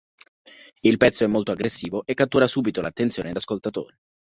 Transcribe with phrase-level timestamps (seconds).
[0.81, 3.97] Il pezzo è molto aggressivo e cattura subito l'attenzione d'ascoltatore.